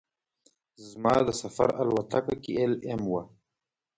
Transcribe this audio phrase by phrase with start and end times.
[0.89, 3.21] زما د سفر الوتکه کې ایل ایم وه.